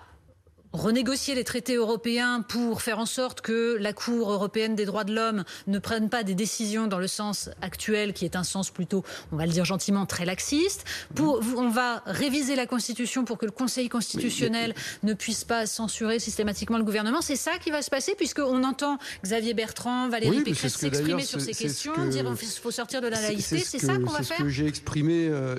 renégocier 0.81 1.35
les 1.35 1.43
traités 1.43 1.75
européens 1.75 2.41
pour 2.47 2.81
faire 2.81 2.99
en 2.99 3.05
sorte 3.05 3.41
que 3.41 3.77
la 3.79 3.93
Cour 3.93 4.31
européenne 4.31 4.75
des 4.75 4.85
droits 4.85 5.03
de 5.03 5.13
l'homme 5.13 5.43
ne 5.67 5.79
prenne 5.79 6.09
pas 6.09 6.23
des 6.23 6.35
décisions 6.35 6.87
dans 6.87 6.99
le 6.99 7.07
sens 7.07 7.49
actuel, 7.61 8.13
qui 8.13 8.25
est 8.25 8.35
un 8.35 8.43
sens 8.43 8.69
plutôt, 8.69 9.03
on 9.31 9.37
va 9.37 9.45
le 9.45 9.51
dire 9.51 9.65
gentiment, 9.65 10.05
très 10.05 10.25
laxiste. 10.25 10.85
Pour, 11.13 11.41
on 11.57 11.69
va 11.69 12.03
réviser 12.05 12.55
la 12.55 12.65
Constitution 12.65 13.25
pour 13.25 13.37
que 13.37 13.45
le 13.45 13.51
Conseil 13.51 13.89
constitutionnel 13.89 14.73
ne 15.03 15.13
puisse 15.13 15.43
pas 15.43 15.65
censurer 15.65 16.19
systématiquement 16.19 16.77
le 16.77 16.83
gouvernement. 16.83 17.21
C'est 17.21 17.35
ça 17.35 17.57
qui 17.57 17.71
va 17.71 17.81
se 17.81 17.89
passer, 17.89 18.13
puisqu'on 18.15 18.63
entend 18.63 18.97
Xavier 19.23 19.53
Bertrand, 19.53 20.09
Valérie 20.09 20.41
Pécresse 20.41 20.75
s'exprimer 20.75 21.23
sur 21.23 21.41
ces 21.41 21.53
questions, 21.53 21.93
dire 22.07 22.25
qu'il 22.37 22.47
faut 22.47 22.71
sortir 22.71 23.01
de 23.01 23.07
la 23.07 23.21
laïcité. 23.21 23.59
C'est 23.59 23.79
ça 23.79 23.97
qu'on 23.97 24.11
va 24.11 24.23
faire 24.23 24.25
C'est 24.25 24.37
ce 24.37 24.43
que 24.43 24.49
j'ai 24.49 24.67
exprimé, 24.67 25.27
euh, 25.29 25.55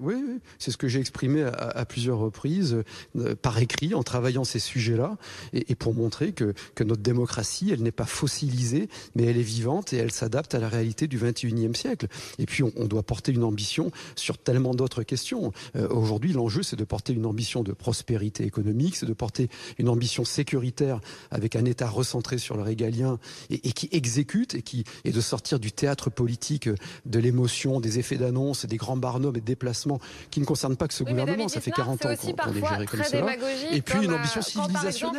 oui, 0.00 0.14
oui 0.14 0.38
c'est 0.58 0.70
ce 0.70 0.76
que 0.76 0.88
j'ai 0.88 1.00
exprimé 1.00 1.42
à, 1.42 1.84
plusieurs 1.84 2.18
reprises, 2.18 2.82
euh, 3.16 3.34
par 3.34 3.58
écrit, 3.58 3.94
en 3.94 4.02
travaillant 4.02 4.44
ces 4.50 4.58
sujets-là 4.58 5.16
et, 5.52 5.74
pour 5.74 5.94
montrer 5.94 6.32
que, 6.32 6.54
que 6.74 6.84
notre 6.84 7.02
démocratie, 7.02 7.70
elle 7.72 7.82
n'est 7.82 7.92
pas 7.92 8.04
fossilisée, 8.04 8.88
mais 9.14 9.24
elle 9.24 9.38
est 9.38 9.42
vivante 9.42 9.92
et 9.92 9.96
elle 9.96 10.12
s'adapte 10.12 10.54
à 10.54 10.58
la 10.58 10.68
réalité 10.68 11.06
du 11.06 11.18
21e 11.18 11.74
siècle. 11.74 12.06
Et 12.38 12.46
puis, 12.46 12.62
on, 12.62 12.86
doit 12.90 13.02
porter 13.02 13.32
une 13.32 13.44
ambition 13.44 13.92
sur 14.16 14.36
tellement 14.36 14.74
d'autres 14.74 15.04
questions. 15.04 15.52
Euh, 15.76 15.88
aujourd'hui, 15.88 16.32
l'enjeu, 16.32 16.62
c'est 16.62 16.76
de 16.76 16.84
porter 16.84 17.12
une 17.12 17.26
ambition 17.26 17.62
de 17.62 17.72
prospérité 17.72 18.44
économique, 18.44 18.96
c'est 18.96 19.06
de 19.06 19.12
porter 19.12 19.48
une 19.78 19.88
ambition 19.88 20.24
sécuritaire 20.24 21.00
avec 21.30 21.56
un 21.56 21.64
État 21.64 21.88
recentré 21.88 22.38
sur 22.38 22.56
le 22.56 22.62
régalien 22.62 23.18
et, 23.50 23.58
qui 23.58 23.88
exécute 23.92 24.54
et 24.54 24.62
qui 24.62 24.84
et 25.04 25.12
de 25.12 25.20
sortir 25.20 25.60
du 25.60 25.72
théâtre 25.72 26.10
politique 26.10 26.68
de 27.06 27.18
l'émotion, 27.18 27.80
des 27.80 27.98
effets 27.98 28.16
d'annonce, 28.16 28.66
des 28.66 28.76
grands 28.76 28.96
barnums 28.96 29.36
et 29.36 29.40
déplacements 29.40 30.00
qui 30.30 30.40
ne 30.40 30.44
concernent 30.44 30.76
pas 30.76 30.88
que 30.88 30.94
ce 30.94 31.04
gouvernement. 31.04 31.48
Ça 31.48 31.60
fait 31.60 31.70
40 31.70 32.06
ans 32.06 32.14
qu'on 32.16 32.54
est 32.54 32.68
géré 32.68 32.86
comme 32.86 33.04
ça. 33.04 33.18
Et 33.72 33.82
puis 33.82 34.04
une 34.04 34.12
ambition 34.12 34.29
quand 34.54 34.72
par 34.72 34.86
exemple 34.86 35.18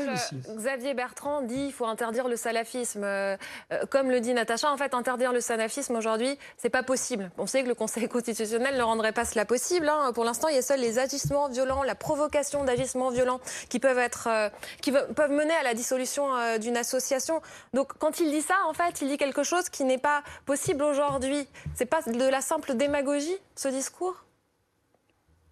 Xavier 0.56 0.94
Bertrand 0.94 1.42
dit 1.42 1.56
qu'il 1.56 1.74
faut 1.74 1.86
interdire 1.86 2.28
le 2.28 2.36
salafisme, 2.36 3.04
euh, 3.04 3.38
euh, 3.72 3.86
comme 3.90 4.10
le 4.10 4.19
dit 4.19 4.34
Natacha, 4.34 4.72
en 4.72 4.78
fait 4.78 4.94
interdire 4.94 5.34
le 5.34 5.42
salafisme 5.42 5.96
aujourd'hui, 5.96 6.38
c'est 6.58 6.69
pas 6.69 6.84
possible. 6.84 7.31
On 7.38 7.48
sait 7.48 7.63
que 7.63 7.68
le 7.68 7.75
Conseil 7.75 8.08
constitutionnel 8.10 8.78
ne 8.78 8.84
rendrait 8.84 9.12
pas 9.12 9.25
cela 9.25 9.46
possible. 9.46 9.90
Hein. 9.90 10.12
Pour 10.13 10.24
l'instant, 10.24 10.48
il 10.48 10.56
y 10.56 10.60
a 10.60 10.62
seuls 10.62 10.80
les 10.80 11.00
agissements 11.00 11.50
violents, 11.50 11.84
la 11.84 11.96
provocation 11.96 12.63
d'agissements 12.63 13.10
violents 13.10 13.40
qui 13.69 13.80
peuvent 13.80 14.00
être, 14.00 14.28
euh, 14.28 14.50
qui 14.81 14.92
peuvent 14.92 15.31
mener 15.31 15.54
à 15.54 15.63
la 15.63 15.74
dissolution 15.74 16.28
d'une 16.60 16.78
association. 16.78 17.42
Donc 17.74 17.94
quand 18.00 18.19
il 18.19 18.31
dit 18.31 18.42
ça, 18.42 18.56
en 18.68 18.74
fait, 18.74 19.02
il 19.02 19.08
dit 19.08 19.18
quelque 19.18 19.44
chose 19.44 19.69
qui 19.69 19.84
n'est 19.84 19.98
pas 19.98 20.24
possible 20.46 20.84
aujourd'hui. 20.84 21.48
C'est 21.75 21.86
pas 21.86 22.02
de 22.02 22.30
la 22.30 22.42
simple 22.42 22.74
démagogie, 22.75 23.38
ce 23.56 23.68
discours? 23.68 24.16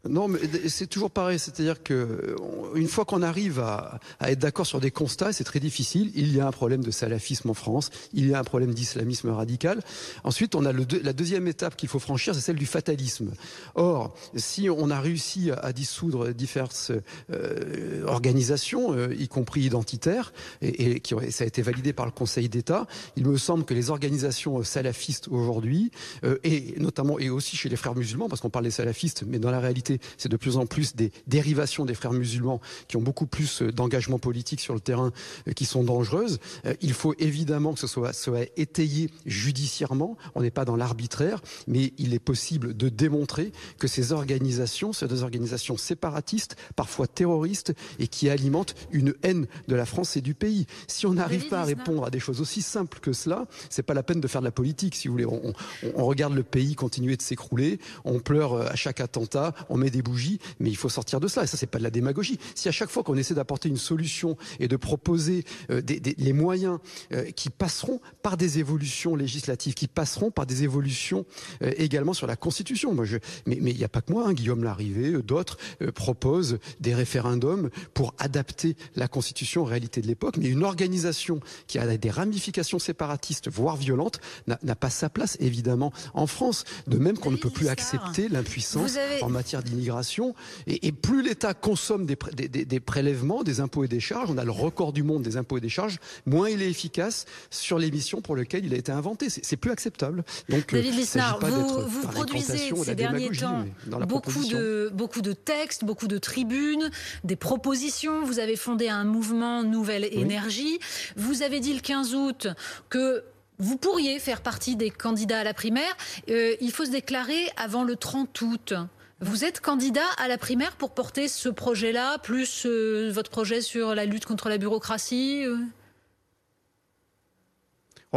Non, 0.08 0.30
mais 0.30 0.40
c'est 0.70 0.88
toujours 0.88 1.12
pareil. 1.12 1.40
C'est-à-dire 1.40 1.84
que 1.84 2.36
une 2.76 2.88
fois 2.88 3.04
qu'on 3.04 3.22
arrive 3.22 3.60
à, 3.60 4.00
être 4.22 4.40
d'accord 4.40 4.66
sur 4.66 4.80
des 4.80 4.92
constats, 4.92 5.34
c'est 5.34 5.44
très 5.44 5.60
difficile. 5.60 6.12
Il 6.16 6.34
y 6.34 6.40
a 6.40 6.48
un 6.48 6.52
problème 6.52 6.84
de 6.84 6.92
salafisme 6.92 7.50
en 7.50 7.54
France. 7.54 7.90
Il 8.14 8.28
y 8.28 8.34
a 8.34 8.40
un 8.40 8.44
problème 8.44 8.74
d'islamisme 8.74 9.30
radical. 9.30 9.82
Ensuite, 10.24 10.56
on 10.56 10.64
a 10.66 10.72
la 10.72 11.14
deuxième 11.14 11.48
étape 11.48 11.76
qu'il 11.76 11.90
faut 11.90 12.00
franchir, 12.00 12.34
c'est 12.34 12.42
celle 12.42 12.56
du 12.56 12.66
fatalisme. 12.66 13.32
Or, 13.76 14.16
si 14.36 14.70
on 14.70 14.90
a 14.90 15.02
réussi 15.02 15.52
à, 15.52 15.74
dissoudre 15.74 16.30
diverses 16.34 16.92
euh, 17.32 18.06
organisations, 18.06 18.94
euh, 18.94 19.14
y 19.18 19.28
compris 19.28 19.62
identitaires, 19.62 20.32
et, 20.62 21.02
qui 21.02 21.14
ça 21.32 21.44
a 21.44 21.48
été 21.48 21.62
validé 21.62 21.92
par 21.92 22.06
le 22.06 22.12
Conseil 22.12 22.48
d'État, 22.48 22.88
il 23.18 23.28
me 23.28 23.38
semble 23.38 23.66
que 23.66 23.74
les 23.74 23.90
organisations 23.90 24.64
salafistes 24.64 25.28
aujourd'hui, 25.28 25.92
euh, 26.24 26.38
et 26.44 26.76
notamment 26.78 27.20
et 27.20 27.30
aussi 27.30 27.58
chez 27.58 27.68
les 27.68 27.76
frères 27.76 27.96
musulmans, 27.96 28.30
parce 28.30 28.42
qu'on 28.42 28.50
parle 28.50 28.66
des 28.66 28.72
salafistes, 28.72 29.24
mais 29.28 29.40
dans 29.40 29.52
la 29.52 29.60
réalité 29.60 29.89
c'est 30.18 30.30
de 30.30 30.38
plus 30.38 30.58
en 30.58 30.66
plus 30.66 30.96
des 30.96 31.12
dérivations 31.28 31.86
des 31.86 31.94
frères 31.94 32.14
musulmans 32.14 32.62
qui 32.88 32.98
ont 32.98 33.02
beaucoup 33.02 33.28
plus 33.28 33.62
euh, 33.62 33.72
d'engagement 33.72 34.20
politique 34.20 34.60
sur 34.60 34.74
le 34.74 34.80
terrain 34.80 35.12
euh, 35.48 35.54
qui 35.54 35.66
sont 35.66 35.84
dangereuses. 35.84 36.40
Euh, 36.66 36.74
il 36.82 36.94
faut 36.94 37.14
évidemment 37.20 37.74
que 37.74 37.80
ce 37.80 37.88
soit, 37.88 38.14
soit 38.14 38.48
étayé 38.58 39.10
judiciairement. 39.26 40.18
On 40.36 40.42
n'est 40.42 40.52
pas 40.52 40.66
dans 40.66 40.76
l'arbitraire, 40.76 41.42
mais 41.68 41.94
il 41.98 42.14
est 42.14 42.20
possible 42.20 42.76
de 42.76 42.90
démontrer 42.90 43.52
que 43.78 43.88
ces 43.88 44.12
organisations, 44.12 44.94
ces 44.94 45.08
deux 45.08 45.24
organisations 45.24 45.78
séparatistes, 45.78 46.56
parfois 46.76 47.08
terroristes, 47.08 47.74
et 48.00 48.08
qui 48.08 48.30
alimentent 48.30 48.76
une 48.92 49.14
haine 49.24 49.48
de 49.68 49.76
la 49.76 49.86
France 49.86 50.18
et 50.18 50.22
du 50.22 50.34
pays. 50.34 50.66
Si 50.88 51.06
on 51.06 51.14
n'arrive 51.14 51.48
pas 51.48 51.62
à 51.62 51.64
répondre 51.64 52.06
à 52.06 52.10
des 52.10 52.20
choses 52.20 52.42
aussi 52.42 52.62
simples 52.62 53.00
que 53.00 53.14
cela, 53.14 53.48
c'est 53.70 53.84
pas 53.84 53.94
la 53.94 54.04
peine 54.04 54.22
de 54.22 54.28
faire 54.28 54.42
de 54.42 54.46
la 54.48 54.52
politique, 54.52 54.96
si 54.96 55.08
vous 55.08 55.14
voulez. 55.14 55.26
On, 55.26 55.54
on 55.96 56.06
regarde 56.06 56.34
le 56.34 56.44
pays 56.44 56.76
continuer 56.76 57.16
de 57.16 57.22
s'écrouler, 57.22 57.80
on 58.06 58.20
pleure 58.20 58.56
à 58.56 58.76
chaque 58.76 59.00
attentat, 59.00 59.54
on 59.70 59.79
met 59.80 59.90
des 59.90 60.02
bougies, 60.02 60.40
mais 60.60 60.70
il 60.70 60.78
faut 60.78 60.90
sortir 60.90 61.20
de 61.20 61.28
cela. 61.28 61.46
Et 61.46 61.48
ça, 61.48 61.58
c'est 61.58 61.68
pas 61.68 61.80
de 61.80 61.84
la 61.84 61.90
démagogie. 61.90 62.40
Si 62.56 62.68
à 62.68 62.72
chaque 62.72 62.90
fois 62.90 63.04
qu'on 63.04 63.16
essaie 63.16 63.34
d'apporter 63.34 63.70
une 63.70 63.78
solution 63.78 64.38
et 64.60 64.68
de 64.68 64.76
proposer 64.76 65.46
euh, 65.72 65.82
des, 65.82 66.00
les 66.18 66.34
moyens 66.34 66.80
euh, 67.14 67.32
qui 67.32 67.50
passeront 67.50 68.00
par 68.22 68.38
des 68.38 68.60
évolutions 68.60 69.16
législatives, 69.16 69.74
qui 69.74 69.88
passeront 69.88 70.32
par 70.32 70.46
des 70.46 70.64
évolutions 70.64 71.26
euh, 71.64 71.72
également 71.78 72.14
sur 72.14 72.28
la 72.28 72.36
Constitution. 72.36 72.94
Moi, 72.94 73.06
je, 73.06 73.18
mais 73.46 73.56
il 73.56 73.78
n'y 73.78 73.84
a 73.84 73.90
pas 73.90 74.02
que 74.02 74.12
moi, 74.12 74.28
hein, 74.28 74.34
Guillaume 74.34 74.64
Larrivé, 74.64 75.22
d'autres 75.24 75.58
proposent 75.94 76.60
des 76.80 76.94
référendums 76.94 77.70
pour 77.94 78.14
adapter 78.20 78.76
la 78.96 79.08
Constitution 79.08 79.62
aux 79.62 79.66
réalités 79.66 80.02
de 80.02 80.08
l'époque. 80.08 80.38
Mais 80.38 80.48
une 80.48 80.64
organisation 80.64 81.40
qui 81.68 81.80
a 81.80 81.98
des 81.98 82.10
ramifications 82.10 82.80
séparatistes, 82.80 83.50
voire 83.50 83.76
violentes, 83.76 84.20
n'a 84.48 84.76
pas 84.76 84.90
sa 84.90 85.10
place, 85.10 85.38
évidemment, 85.40 85.92
en 86.14 86.28
France. 86.28 86.66
De 86.88 86.98
même 86.98 87.18
qu'on 87.18 87.32
ne 87.32 87.38
peut 87.38 87.50
plus 87.50 87.68
accepter 87.68 88.28
l'impuissance 88.30 88.98
en 89.22 89.30
matière 89.30 89.64
l'immigration. 89.70 90.36
Et, 90.68 90.92
plus 90.92 91.22
l'État 91.22 91.54
consomme 91.54 92.06
des, 92.06 92.18
des, 92.48 92.80
prélèvements, 92.80 93.44
des 93.44 93.62
impôts 93.62 93.84
et 93.84 93.88
des 93.88 94.00
charges, 94.00 94.30
on 94.30 94.38
a 94.38 94.44
le 94.44 94.52
record 94.52 94.94
du 94.94 95.04
monde 95.04 95.24
des 95.24 95.38
impôts 95.38 95.58
et 95.58 95.62
des 95.62 95.70
charges, 95.70 96.00
moins 96.26 96.50
il 96.50 96.62
est 96.62 96.70
efficace 96.70 97.26
sur 97.50 97.80
les 97.80 97.92
missions 97.92 98.22
pour 98.22 98.36
lesquelles 98.36 98.66
il 98.66 98.74
a 98.74 98.78
été 98.78 98.92
inventé. 98.92 99.28
C'est 99.30 99.58
plus 99.58 99.72
acceptable. 99.72 100.24
Donc, 100.50 100.74
David 100.74 100.96
Lisnard, 100.96 101.40
vous, 101.40 101.88
vous 101.88 102.08
produisez 102.08 102.72
ces 102.84 102.96
derniers 102.96 103.30
temps 103.30 103.66
beaucoup 104.08 104.44
de, 104.46 104.90
beaucoup 104.94 105.22
de 105.22 105.34
textes, 105.34 105.86
beaucoup 105.86 106.08
de 106.08 106.18
tribunes, 106.18 106.90
des 107.24 107.36
propositions. 107.36 108.24
Vous 108.26 108.40
avez 108.40 108.56
fondé 108.56 108.90
un 108.90 109.04
mouvement 109.04 109.64
Nouvelle 109.64 110.06
Énergie. 110.12 110.80
Vous 111.16 111.42
avez 111.42 111.60
dit 111.60 111.74
le 111.74 111.82
15 111.82 112.16
août 112.16 112.48
que 112.90 113.24
vous 113.60 113.78
pourriez 113.78 114.20
faire 114.20 114.42
partie 114.42 114.76
des 114.76 114.90
candidats 114.90 115.40
à 115.40 115.44
la 115.44 115.54
primaire. 115.54 115.96
Euh, 116.30 116.56
il 116.62 116.72
faut 116.72 116.86
se 116.86 116.92
déclarer 116.92 117.50
avant 117.58 117.84
le 117.84 117.96
30 117.96 118.42
août. 118.42 118.74
Vous 119.22 119.44
êtes 119.44 119.60
candidat 119.60 120.06
à 120.18 120.28
la 120.28 120.38
primaire 120.38 120.76
pour 120.78 120.94
porter 120.94 121.28
ce 121.28 121.50
projet-là, 121.50 122.20
plus 122.20 122.66
euh, 122.66 123.12
votre 123.12 123.30
projet 123.30 123.62
sur 123.62 123.94
la 123.94 124.06
lutte 124.06 124.26
contre 124.26 124.50
la 124.50 124.58
bureaucratie 124.58 125.46
euh? 125.46 125.58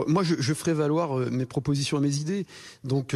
Moi, 0.07 0.23
je, 0.23 0.55
ferai 0.55 0.73
valoir 0.73 1.17
mes 1.31 1.45
propositions 1.45 1.99
et 1.99 2.01
mes 2.01 2.17
idées. 2.17 2.47
Donc, 2.83 3.15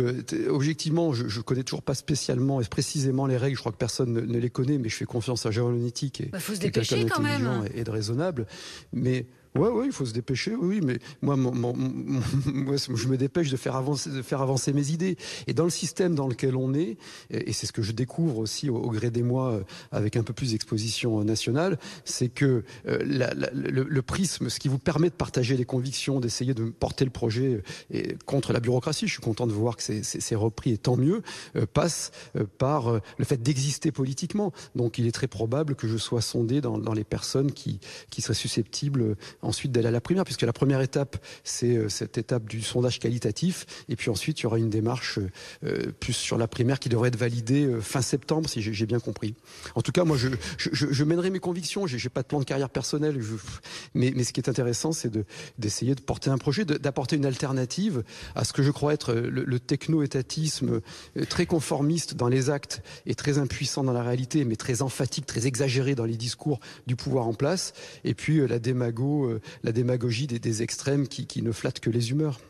objectivement, 0.48 1.14
je, 1.14 1.24
ne 1.24 1.42
connais 1.42 1.62
toujours 1.62 1.80
pas 1.80 1.94
spécialement 1.94 2.60
et 2.60 2.64
précisément 2.66 3.26
les 3.26 3.38
règles. 3.38 3.56
Je 3.56 3.60
crois 3.60 3.72
que 3.72 3.78
personne 3.78 4.12
ne, 4.12 4.38
les 4.38 4.50
connaît, 4.50 4.76
mais 4.76 4.90
je 4.90 4.96
fais 4.96 5.06
confiance 5.06 5.46
à 5.46 5.50
Jérôme 5.50 5.78
Lenetti, 5.78 6.10
qui 6.10 6.24
est, 6.24 6.26
bah, 6.26 6.38
faut 6.38 6.54
se 6.54 6.60
dépêcher 6.60 7.06
quand 7.06 7.22
même. 7.22 7.64
et, 7.72 7.80
et 7.80 7.84
de 7.84 7.90
raisonnable. 7.90 8.46
Mais 8.92 9.24
Ouais, 9.56 9.68
ouais, 9.68 9.86
il 9.86 9.92
faut 9.92 10.04
se 10.04 10.12
dépêcher, 10.12 10.54
oui, 10.54 10.80
mais 10.82 10.98
moi, 11.22 11.36
je 11.36 13.08
me 13.08 13.16
dépêche 13.16 13.50
de 13.50 13.56
faire, 13.56 13.76
avancer, 13.76 14.10
de 14.10 14.22
faire 14.22 14.42
avancer 14.42 14.72
mes 14.72 14.90
idées. 14.90 15.16
Et 15.46 15.54
dans 15.54 15.64
le 15.64 15.70
système 15.70 16.14
dans 16.14 16.28
lequel 16.28 16.56
on 16.56 16.74
est, 16.74 16.96
et 17.30 17.52
c'est 17.52 17.66
ce 17.66 17.72
que 17.72 17.82
je 17.82 17.92
découvre 17.92 18.38
aussi 18.38 18.68
au, 18.68 18.90
gré 18.90 19.10
des 19.10 19.22
mois 19.22 19.52
euh, 19.52 19.62
avec 19.92 20.16
un 20.16 20.22
peu 20.22 20.32
plus 20.32 20.52
d'exposition 20.52 21.24
nationale, 21.24 21.78
c'est 22.04 22.28
que 22.28 22.64
euh, 22.86 22.98
le, 23.52 24.02
prisme, 24.02 24.48
ce 24.48 24.58
qui 24.58 24.68
vous 24.68 24.78
permet 24.78 25.08
de 25.08 25.14
partager 25.14 25.56
les 25.56 25.64
convictions, 25.64 26.20
d'essayer 26.20 26.54
de 26.54 26.64
porter 26.64 27.04
le 27.04 27.10
projet 27.10 27.62
euh, 27.94 28.02
contre 28.26 28.52
la 28.52 28.60
bureaucratie, 28.60 29.06
je 29.06 29.12
suis 29.12 29.22
content 29.22 29.46
de 29.46 29.52
voir 29.52 29.76
que 29.76 29.82
c'est 29.82 30.34
repris 30.34 30.72
et 30.72 30.78
tant 30.78 30.96
mieux, 30.96 31.22
passe 31.72 32.10
par 32.58 32.92
le 32.92 33.24
fait 33.24 33.42
d'exister 33.42 33.92
politiquement. 33.92 34.52
Donc 34.74 34.98
il 34.98 35.06
est 35.06 35.12
très 35.12 35.26
probable 35.26 35.74
que 35.74 35.88
je 35.88 35.96
sois 35.96 36.20
sondé 36.20 36.60
dans, 36.60 36.92
les 36.92 37.04
personnes 37.04 37.52
qui 37.52 37.80
seraient 38.18 38.34
susceptibles 38.34 39.16
ensuite 39.46 39.72
d'aller 39.72 39.88
à 39.88 39.92
la 39.92 40.00
première, 40.00 40.24
puisque 40.24 40.42
la 40.42 40.52
première 40.52 40.80
étape, 40.80 41.16
c'est 41.44 41.76
euh, 41.76 41.88
cette 41.88 42.18
étape 42.18 42.48
du 42.48 42.62
sondage 42.62 42.98
qualitatif, 42.98 43.66
et 43.88 43.96
puis 43.96 44.10
ensuite, 44.10 44.40
il 44.40 44.42
y 44.44 44.46
aura 44.46 44.58
une 44.58 44.70
démarche 44.70 45.18
euh, 45.18 45.30
euh, 45.64 45.92
plus 45.98 46.12
sur 46.12 46.38
la 46.38 46.48
primaire 46.48 46.78
qui 46.78 46.88
devrait 46.88 47.08
être 47.08 47.16
validée 47.16 47.68
fin 47.80 48.02
septembre, 48.02 48.48
si 48.48 48.60
j'ai 48.60 48.86
bien 48.86 49.00
compris. 49.00 49.34
En 49.74 49.82
tout 49.82 49.92
cas, 49.92 50.04
moi, 50.04 50.16
je, 50.16 50.28
je, 50.58 51.04
mènerai 51.04 51.30
mes 51.30 51.38
convictions, 51.38 51.86
j'ai 51.86 52.08
pas 52.08 52.22
de 52.22 52.26
plan 52.26 52.40
de 52.40 52.44
carrière 52.44 52.70
personnel, 52.70 53.20
mais, 53.94 54.12
mais, 54.14 54.24
ce 54.24 54.32
qui 54.32 54.40
est 54.40 54.48
intéressant, 54.48 54.92
c'est 54.92 55.12
d'essayer 55.58 55.94
de, 55.94 56.00
porter 56.00 56.30
un 56.30 56.38
projet, 56.38 56.64
d'apporter 56.64 57.16
une 57.16 57.26
alternative 57.26 58.02
à 58.34 58.44
ce 58.44 58.52
que 58.52 58.62
je 58.62 58.70
crois 58.70 58.92
être 58.92 59.14
le, 59.14 59.44
le 59.44 59.60
techno-étatisme 59.60 60.80
très 61.28 61.46
conformiste 61.46 62.14
dans 62.14 62.28
les 62.28 62.50
actes 62.50 62.82
et 63.06 63.14
très 63.14 63.38
impuissant 63.38 63.84
dans 63.84 63.92
la 63.92 64.02
réalité, 64.02 64.44
mais 64.44 64.56
très 64.56 64.82
emphatique, 64.82 65.26
très 65.26 65.46
exagéré 65.46 65.94
dans 65.94 66.04
les 66.04 66.16
discours 66.16 66.60
du 66.86 66.96
pouvoir 66.96 67.26
en 67.26 67.34
place, 67.34 67.72
et 68.04 68.14
puis 68.14 68.46
la 68.46 68.58
démago 68.58 69.35
euh, 69.36 69.40
la 69.62 69.72
démagogie 69.72 70.26
des, 70.26 70.62
extrêmes 70.62 71.08
qui, 71.08 71.42
ne 71.42 71.52
flattent 71.52 71.80
que 71.80 71.90
les 71.90 72.10
humeurs. 72.10 72.40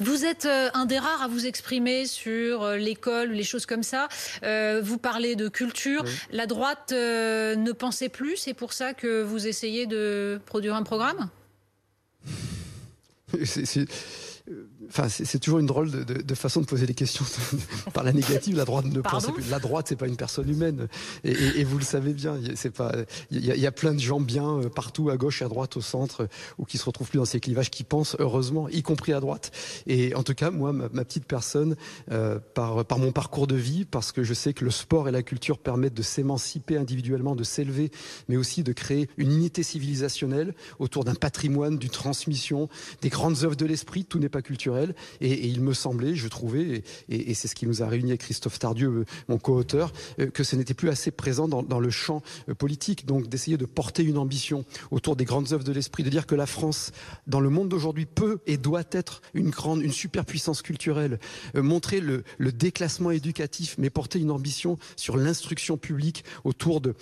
Vous 0.00 0.24
êtes 0.24 0.46
euh, 0.46 0.70
un 0.72 0.86
des 0.86 0.98
rares 0.98 1.22
à 1.22 1.28
vous 1.28 1.46
exprimer 1.46 2.06
sur 2.06 2.62
euh, 2.62 2.76
l'école, 2.76 3.32
les 3.32 3.42
choses 3.42 3.66
comme 3.66 3.82
ça. 3.82 4.08
vous 4.42 4.98
parlez 4.98 5.36
de 5.36 5.48
culture. 5.48 6.04
La 6.30 6.46
droite 6.46 6.92
ne 6.92 7.72
pensait 7.72 8.08
plus. 8.08 8.36
C'est 8.36 8.54
pour 8.54 8.72
ça 8.72 8.94
que 8.94 9.22
vous 9.22 9.46
essayez 9.46 9.86
de 9.86 10.40
produire 10.46 10.74
un 10.74 10.82
programme? 10.82 11.28
Enfin, 14.88 15.08
c'est 15.08 15.38
toujours 15.38 15.58
une 15.58 15.66
drôle 15.66 15.90
de, 15.90 16.34
façon 16.34 16.60
de 16.60 16.66
poser 16.66 16.86
des 16.86 16.94
questions 16.94 17.24
par 17.94 18.04
la 18.04 18.12
négative. 18.12 18.56
La 18.56 18.64
droite 18.64 18.86
ne 18.86 19.00
pense 19.00 19.26
plus. 19.26 19.50
La 19.50 19.58
droite, 19.58 19.86
c'est 19.88 19.96
pas 19.96 20.06
une 20.06 20.16
personne 20.16 20.48
humaine, 20.48 20.88
et, 21.24 21.64
vous 21.64 21.78
le 21.78 21.84
savez 21.84 22.12
bien. 22.12 22.38
C'est 22.54 22.70
pas. 22.70 22.92
Il 23.30 23.44
y, 23.44 23.66
a 23.66 23.72
plein 23.72 23.94
de 23.94 24.00
gens 24.00 24.20
bien 24.20 24.58
euh, 24.58 24.68
partout, 24.68 25.10
à 25.10 25.16
gauche, 25.16 25.42
à 25.42 25.48
droite, 25.48 25.76
au 25.76 25.80
centre, 25.80 26.28
ou 26.58 26.64
qui 26.64 26.78
se 26.78 26.84
retrouvent 26.84 27.08
plus 27.08 27.18
dans 27.18 27.24
ces 27.24 27.40
clivages, 27.40 27.70
qui 27.70 27.84
pensent 27.84 28.16
heureusement, 28.18 28.68
y 28.68 28.82
compris 28.82 29.12
à 29.12 29.20
droite. 29.20 29.50
Et 29.86 30.14
en 30.14 30.22
tout 30.22 30.34
cas, 30.34 30.50
moi, 30.50 30.72
ma, 30.72 30.88
petite 31.04 31.24
personne, 31.24 31.76
euh, 32.10 32.38
par 32.54 32.84
par 32.84 32.98
mon 32.98 33.12
parcours 33.12 33.46
de 33.46 33.56
vie, 33.56 33.84
parce 33.84 34.12
que 34.12 34.22
je 34.22 34.34
sais 34.34 34.52
que 34.52 34.64
le 34.64 34.70
sport 34.70 35.08
et 35.08 35.12
la 35.12 35.22
culture 35.22 35.58
permettent 35.58 35.94
de 35.94 36.02
s'émanciper 36.02 36.76
individuellement, 36.76 37.34
de 37.34 37.44
s'élever, 37.44 37.90
mais 38.28 38.36
aussi 38.36 38.62
de 38.62 38.72
créer 38.72 39.08
une 39.16 39.32
unité 39.32 39.62
civilisationnelle 39.62 40.54
autour 40.78 41.04
d'un 41.04 41.14
patrimoine, 41.14 41.78
d'une 41.78 41.90
transmission, 41.90 42.68
des 43.02 43.08
grandes 43.08 43.44
œuvres 43.44 43.56
de 43.56 43.66
l'esprit. 43.66 44.04
Tout 44.04 44.18
n'est 44.18 44.28
pas 44.28 44.42
culturel 44.42 44.73
et, 45.20 45.48
il 45.48 45.60
me 45.60 45.72
semblait, 45.72 46.14
je 46.14 46.28
trouvais, 46.28 46.82
et, 47.08 47.34
c'est 47.34 47.48
ce 47.48 47.54
qui 47.54 47.66
nous 47.66 47.82
a 47.82 47.88
réunis 47.88 48.10
avec 48.10 48.20
Christophe 48.20 48.58
Tardieu, 48.58 48.88
euh, 48.88 49.04
mon 49.28 49.38
co-auteur, 49.38 49.92
euh, 50.20 50.30
que 50.30 50.44
ce 50.44 50.56
n'était 50.56 50.74
plus 50.74 50.88
assez 50.88 51.10
présent 51.10 51.48
dans, 51.48 51.80
le 51.80 51.90
champ 51.90 52.22
euh, 52.48 52.54
politique. 52.54 53.06
Donc 53.06 53.28
d'essayer 53.28 53.56
de 53.56 53.66
porter 53.66 54.02
une 54.04 54.18
ambition 54.18 54.64
autour 54.90 55.16
des 55.16 55.24
grandes 55.24 55.52
œuvres 55.52 55.64
de 55.64 55.72
l'esprit, 55.72 56.02
de 56.02 56.10
dire 56.10 56.26
que 56.26 56.34
la 56.34 56.46
France, 56.46 56.92
dans 57.26 57.40
le 57.40 57.50
monde 57.50 57.68
d'aujourd'hui, 57.68 58.06
peut 58.06 58.38
et 58.46 58.56
doit 58.56 58.84
être 58.92 59.22
une 59.34 59.50
grande, 59.50 59.82
une 59.82 59.92
superpuissance 59.92 60.62
culturelle, 60.62 61.18
montrer 61.54 62.00
le, 62.00 62.24
déclassement 62.52 63.10
éducatif, 63.10 63.74
mais 63.78 63.90
porter 63.90 64.20
une 64.20 64.30
ambition 64.30 64.78
sur 64.96 65.16
l'instruction 65.16 65.76
publique 65.76 66.24
autour 66.44 66.80
de, 66.80 66.94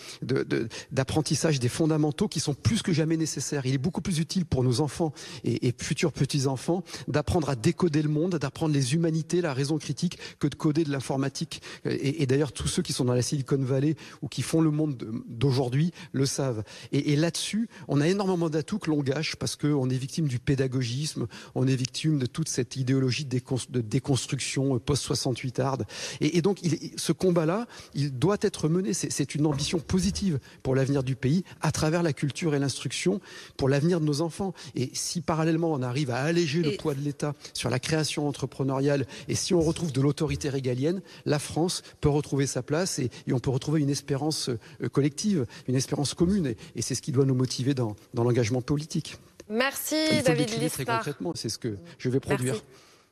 d'apprentissage 0.91 1.61
des 1.61 1.69
fondamentaux 1.69 2.27
qui 2.27 2.41
sont 2.41 2.55
plus 2.55 2.83
que 2.83 2.93
jamais 2.93 3.17
nécessaires. 3.17 3.67
Il 3.67 3.75
est 3.75 3.79
beaucoup 3.79 4.01
plus 4.01 4.19
utile 4.19 4.47
pour 4.47 4.65
nos 4.65 4.81
enfants 4.81 5.13
et, 5.45 5.69
et 5.69 5.75
futurs 5.79 6.13
petits-enfants 6.13 6.85
d'apprendre 7.09 7.51
à 7.51 7.57
décoder 7.63 8.03
le 8.03 8.09
monde, 8.09 8.37
d'apprendre 8.37 8.75
les 8.75 8.95
humanités, 8.95 9.41
la 9.41 9.55
raison 9.55 9.79
critique, 9.79 10.19
que 10.39 10.49
de 10.49 10.55
coder 10.55 10.85
de 10.85 10.91
l'informatique. 10.91 11.63
Et, 11.85 12.27
d'ailleurs, 12.27 12.53
tous 12.53 12.69
ceux 12.69 12.83
qui 12.83 12.93
sont 12.93 13.05
dans 13.05 13.15
la 13.15 13.23
Silicon 13.23 13.59
Valley 13.59 13.97
ou 14.21 14.29
qui 14.29 14.43
font 14.43 14.61
le 14.61 14.71
monde 14.71 15.03
d'aujourd'hui 15.29 15.93
le 16.13 16.27
savent. 16.27 16.63
Et, 16.93 17.17
là-dessus, 17.17 17.69
on 17.89 18.01
a 18.01 18.09
énormément 18.09 18.51
d'atouts 18.51 18.79
que 18.79 18.91
l'on 18.91 19.03
gâche 19.03 19.37
parce 19.37 19.57
qu'on 19.57 19.89
est 19.89 19.97
victime 19.97 20.27
du 20.27 20.39
pédagogisme, 20.39 21.27
on 21.55 21.67
est 21.67 21.77
victime 21.77 22.19
de 22.19 22.27
toute 22.27 22.49
cette 22.49 22.77
idéologie 22.77 23.25
de 23.25 23.81
déconstruction 23.81 24.77
euh, 24.77 24.79
post-68 24.79 25.61
hard. 25.61 25.87
Et, 26.21 26.43
donc, 26.43 26.59
ce 26.97 27.13
combat-là, 27.13 27.67
il 27.95 28.19
doit 28.19 28.39
être 28.41 28.69
mené. 28.69 28.93
C'est 28.93 29.35
une 29.35 29.47
ambition 29.47 29.79
positive 29.79 30.39
pour 30.63 30.75
l'avenir 30.75 31.03
du 31.03 31.17
pays 31.17 31.45
à 31.61 31.73
travers 31.73 32.03
la 32.03 32.13
culture 32.13 32.55
et 32.55 32.59
l'instruction 32.59 33.21
pour 33.57 33.69
l'avenir 33.69 34.01
de 34.01 34.05
nos 34.05 34.21
enfants. 34.21 34.55
Et 34.75 34.91
si 34.93 35.21
parallèlement 35.21 35.73
on 35.73 35.83
arrive 35.83 36.11
à 36.11 36.19
alléger 36.19 36.63
le 36.63 36.77
poids 36.77 36.95
de 36.95 37.01
l'État 37.01 37.35
sur 37.53 37.71
la 37.71 37.79
création 37.79 38.29
entrepreneuriale. 38.29 39.07
Et 39.29 39.35
si 39.35 39.55
on 39.55 39.61
retrouve 39.61 39.93
de 39.93 40.01
l'autorité 40.01 40.49
régalienne, 40.49 41.03
la 41.25 41.39
France 41.39 41.83
peut 42.01 42.09
retrouver 42.09 42.47
sa 42.47 42.63
place 42.63 42.99
et, 42.99 43.11
on 43.33 43.39
peut 43.39 43.51
retrouver 43.51 43.81
une 43.81 43.91
espérance 43.91 44.51
euh, 44.51 44.89
collective, 44.91 45.47
une 45.69 45.75
espérance 45.75 46.15
commune. 46.15 46.55
Et, 46.77 46.83
c'est 46.83 46.95
ce 46.95 47.03
qui 47.03 47.13
doit 47.13 47.25
nous 47.25 47.35
motiver 47.35 47.75
dans, 47.75 47.97
l'engagement 48.15 48.61
politique. 48.61 49.17
Merci 49.49 49.97
David 50.25 50.51
Listar. 50.61 50.71
Très 50.71 50.85
concrètement, 50.85 51.33
c'est 51.35 51.49
ce 51.49 51.59
que 51.59 51.77
je 51.99 52.09
vais 52.09 52.21
produire. 52.21 52.63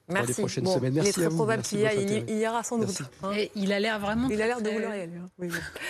Merci. 0.09 0.29
les 0.29 0.35
prochaines 0.35 0.67
semaines. 0.67 0.95
Merci 0.95 1.11
il 1.11 1.23
est 1.23 1.27
très 1.27 1.35
probable 1.35 1.63
qu'il 1.63 1.81
y, 1.81 2.33
ira 2.33 2.63
sans 2.63 2.79
doute. 2.79 3.03
Hein. 3.23 3.31
il 3.55 3.73
a 3.73 3.81
l'air 3.81 4.01
vraiment. 4.01 4.29
Il 4.29 4.43
a 4.43 4.47
l'air 4.47 4.61
de 4.61 4.71
vouloir 4.71 4.97
y 4.97 5.01
aller. 5.01 5.13
Hein. 5.17 5.49